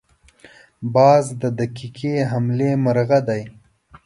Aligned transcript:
باز 0.95 1.25
د 1.41 1.43
دقیقې 1.59 2.15
حملې 2.31 2.71
مرغه 2.83 3.19
دی 3.27 3.41